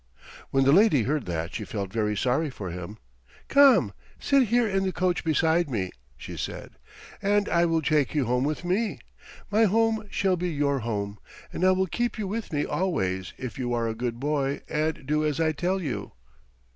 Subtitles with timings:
[0.49, 2.97] When the lady heard that she felt very sorry for him.
[3.49, 6.71] "Come; sit here in the coach beside me," she said,
[7.21, 8.97] "and I will take you home with me.
[9.51, 11.19] My home shall be your home,
[11.53, 15.05] and I will keep you with me always if you are a good boy and
[15.05, 16.13] do as I tell you."